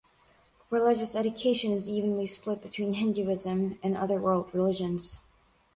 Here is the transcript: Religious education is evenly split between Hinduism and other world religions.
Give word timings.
Religious 0.71 1.15
education 1.15 1.71
is 1.71 1.87
evenly 1.87 2.25
split 2.25 2.59
between 2.59 2.93
Hinduism 2.93 3.77
and 3.83 3.95
other 3.95 4.19
world 4.19 4.49
religions. 4.51 5.19